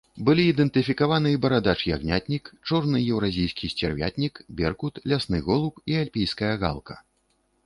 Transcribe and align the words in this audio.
Былі 0.27 0.43
ідэнтыфікаваны 0.51 1.33
барадач-ягнятнік, 1.43 2.49
чорны 2.69 3.01
еўразійскі 3.13 3.69
сцярвятнік, 3.73 4.33
беркут, 4.63 4.93
лясны 5.13 5.37
голуб 5.51 5.73
і 5.95 6.01
альпійская 6.03 6.53
галка. 6.67 7.01